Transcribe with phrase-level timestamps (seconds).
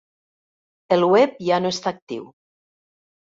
[0.95, 2.25] El web ja no està actiu.